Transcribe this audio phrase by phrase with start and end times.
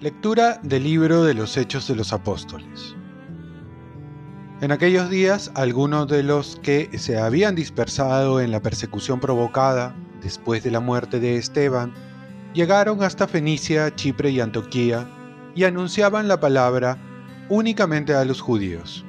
[0.00, 2.94] Lectura del libro de los Hechos de los Apóstoles.
[4.60, 10.62] En aquellos días, algunos de los que se habían dispersado en la persecución provocada después
[10.62, 11.92] de la muerte de Esteban,
[12.54, 15.08] llegaron hasta Fenicia, Chipre y Antioquía
[15.54, 16.98] y anunciaban la palabra
[17.48, 19.04] únicamente a los judíos.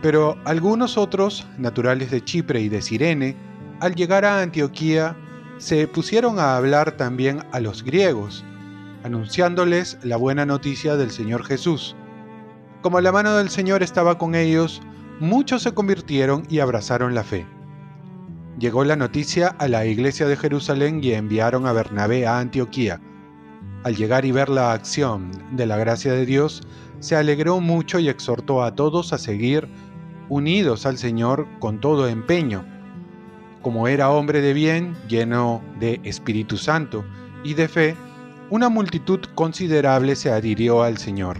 [0.00, 3.36] Pero algunos otros, naturales de Chipre y de Sirene,
[3.80, 5.16] al llegar a Antioquía,
[5.58, 8.44] se pusieron a hablar también a los griegos,
[9.02, 11.96] anunciándoles la buena noticia del Señor Jesús.
[12.80, 14.80] Como la mano del Señor estaba con ellos,
[15.18, 17.44] muchos se convirtieron y abrazaron la fe.
[18.58, 23.00] Llegó la noticia a la iglesia de Jerusalén y enviaron a Bernabé a Antioquía.
[23.84, 26.62] Al llegar y ver la acción de la gracia de Dios,
[27.00, 29.68] se alegró mucho y exhortó a todos a seguir
[30.28, 32.64] unidos al Señor con todo empeño.
[33.62, 37.04] Como era hombre de bien, lleno de Espíritu Santo
[37.44, 37.96] y de fe,
[38.50, 41.38] una multitud considerable se adhirió al Señor.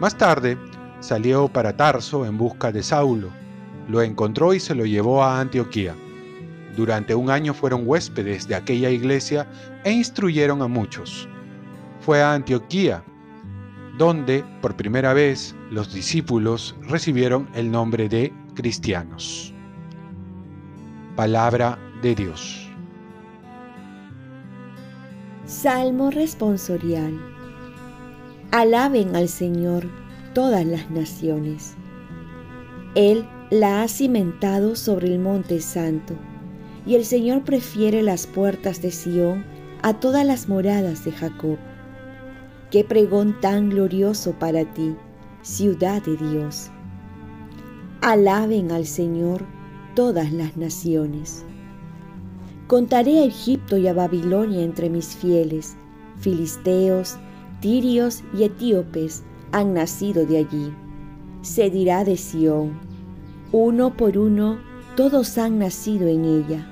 [0.00, 0.58] Más tarde,
[1.00, 3.30] salió para Tarso en busca de Saulo,
[3.88, 5.94] lo encontró y se lo llevó a Antioquía.
[6.76, 9.46] Durante un año fueron huéspedes de aquella iglesia
[9.84, 11.28] e instruyeron a muchos.
[12.00, 13.04] Fue a Antioquía,
[13.98, 19.52] donde por primera vez los discípulos recibieron el nombre de cristianos.
[21.16, 22.68] Palabra de Dios.
[25.46, 27.20] Salmo responsorial.
[28.50, 29.86] Alaben al Señor
[30.32, 31.74] todas las naciones.
[32.94, 36.14] Él la ha cimentado sobre el monte santo,
[36.86, 39.44] y el Señor prefiere las puertas de Sión
[39.82, 41.58] a todas las moradas de Jacob.
[42.74, 44.96] Qué pregón tan glorioso para ti,
[45.42, 46.70] ciudad de Dios.
[48.00, 49.44] Alaben al Señor
[49.94, 51.44] todas las naciones.
[52.66, 55.76] Contaré a Egipto y a Babilonia entre mis fieles.
[56.18, 57.16] Filisteos,
[57.60, 59.22] tirios y etíopes
[59.52, 60.74] han nacido de allí.
[61.42, 62.80] Se dirá de Sión,
[63.52, 64.58] uno por uno
[64.96, 66.68] todos han nacido en ella.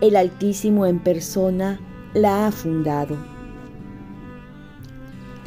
[0.00, 1.78] El Altísimo en persona
[2.12, 3.37] la ha fundado.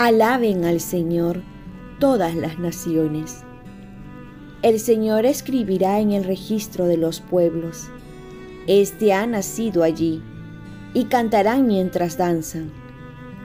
[0.04, 1.44] Alaben al Señor
[2.00, 3.44] todas las naciones.
[4.64, 7.88] El Señor escribirá en el registro de los pueblos
[8.68, 10.22] este ha nacido allí,
[10.94, 12.72] y cantarán mientras danzan.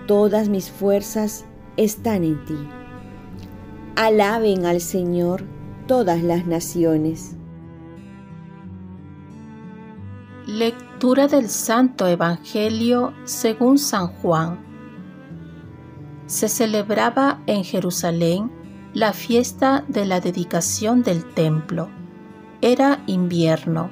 [0.07, 1.45] Todas mis fuerzas
[1.77, 2.59] están en ti.
[3.97, 5.45] Alaben al Señor
[5.87, 7.35] todas las naciones.
[10.47, 14.66] Lectura del Santo Evangelio según San Juan.
[16.27, 18.51] Se celebraba en Jerusalén
[18.95, 21.89] la fiesta de la dedicación del templo.
[22.61, 23.91] Era invierno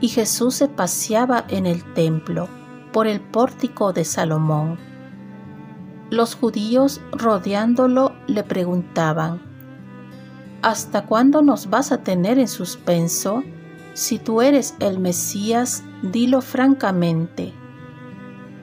[0.00, 2.48] y Jesús se paseaba en el templo
[2.92, 4.78] por el pórtico de Salomón.
[6.10, 9.42] Los judíos rodeándolo le preguntaban,
[10.62, 13.42] ¿Hasta cuándo nos vas a tener en suspenso?
[13.94, 17.52] Si tú eres el Mesías, dilo francamente.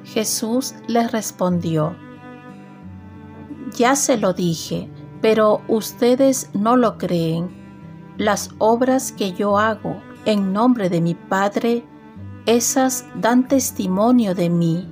[0.05, 1.95] Jesús les respondió,
[3.75, 4.89] Ya se lo dije,
[5.21, 7.49] pero ustedes no lo creen.
[8.17, 11.85] Las obras que yo hago en nombre de mi Padre,
[12.45, 14.89] esas dan testimonio de mí,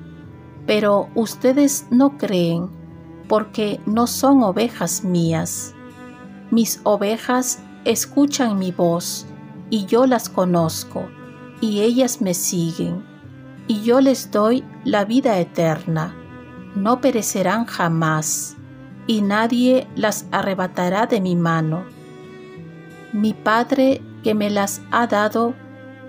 [0.66, 2.70] pero ustedes no creen
[3.28, 5.74] porque no son ovejas mías.
[6.52, 9.28] Mis ovejas escuchan mi voz
[9.70, 11.08] y yo las conozco
[11.62, 13.04] y ellas me siguen
[13.68, 16.16] y yo les doy la vida eterna.
[16.76, 18.56] No perecerán jamás
[19.10, 21.84] y nadie las arrebatará de mi mano.
[23.12, 25.56] Mi Padre que me las ha dado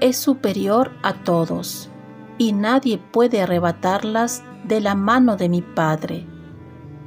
[0.00, 1.88] es superior a todos,
[2.36, 6.26] y nadie puede arrebatarlas de la mano de mi Padre.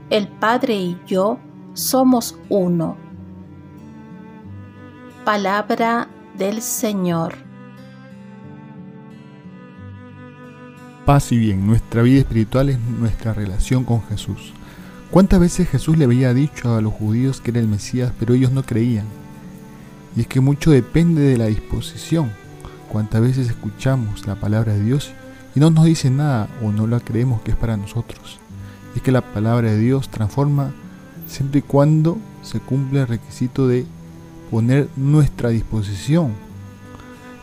[0.09, 1.37] El Padre y yo
[1.73, 2.97] somos uno.
[5.23, 7.35] Palabra del Señor.
[11.05, 14.53] Paz y bien, nuestra vida espiritual es nuestra relación con Jesús.
[15.13, 18.51] ¿Cuántas veces Jesús le había dicho a los judíos que era el Mesías, pero ellos
[18.51, 19.05] no creían?
[20.15, 22.31] Y es que mucho depende de la disposición.
[22.91, 25.11] Cuántas veces escuchamos la palabra de Dios
[25.53, 28.39] y no nos dice nada o no la creemos que es para nosotros.
[28.95, 30.73] es que la palabra de Dios transforma
[31.27, 33.85] siempre y cuando se cumple el requisito de
[34.49, 36.31] poner nuestra disposición.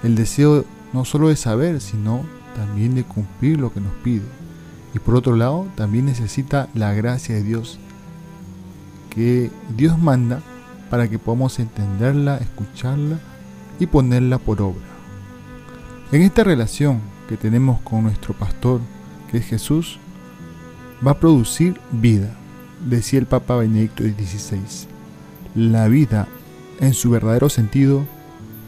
[0.03, 2.25] El deseo no solo de saber, sino
[2.57, 4.25] también de cumplir lo que nos pide.
[4.95, 7.79] Y por otro lado, también necesita la gracia de Dios,
[9.11, 10.41] que Dios manda
[10.89, 13.19] para que podamos entenderla, escucharla
[13.79, 14.83] y ponerla por obra.
[16.13, 18.81] En esta relación que tenemos con nuestro pastor,
[19.31, 19.99] que es Jesús,
[21.07, 22.35] va a producir vida,
[22.85, 24.89] decía el Papa Benedicto XVI.
[25.55, 26.27] La vida,
[26.81, 28.05] en su verdadero sentido,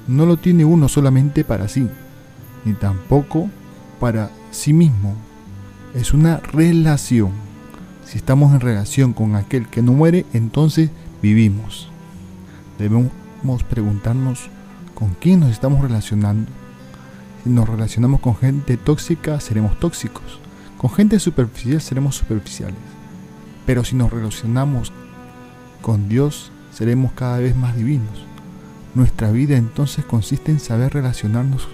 [0.07, 1.89] no lo tiene uno solamente para sí,
[2.65, 3.51] ni tampoco
[3.99, 5.17] para sí mismo.
[5.95, 7.33] Es una relación.
[8.07, 10.91] Si estamos en relación con aquel que no muere, entonces
[11.21, 11.89] vivimos.
[12.79, 14.49] Debemos preguntarnos
[14.95, 16.51] con quién nos estamos relacionando.
[17.45, 20.41] Si nos relacionamos con gente tóxica, seremos tóxicos.
[20.79, 22.79] Con gente superficial, seremos superficiales.
[23.67, 24.93] Pero si nos relacionamos
[25.83, 28.25] con Dios, seremos cada vez más divinos.
[28.95, 31.69] Nuestra vida entonces consiste en saber relacionarnos,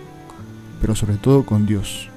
[0.81, 2.11] pero sobre todo con Dios.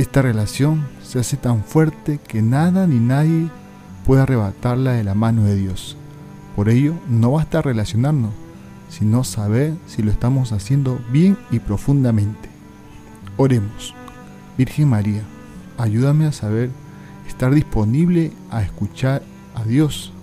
[0.00, 3.50] Esta relación se hace tan fuerte que nada ni nadie
[4.06, 5.94] puede arrebatarla de la mano de Dios.
[6.56, 8.30] Por ello, no basta relacionarnos,
[8.88, 12.48] sino saber si lo estamos haciendo bien y profundamente.
[13.36, 13.94] Oremos.
[14.56, 15.20] Virgen María,
[15.76, 16.70] ayúdame a saber
[17.28, 19.22] estar disponible a escuchar
[19.54, 20.14] a Dios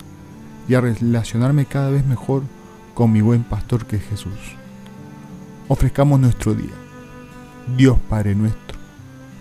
[0.67, 2.41] y a relacionarme cada vez mejor
[2.95, 4.55] con mi buen pastor que es Jesús.
[5.67, 6.73] Ofrezcamos nuestro día.
[7.77, 8.66] Dios Padre nuestro,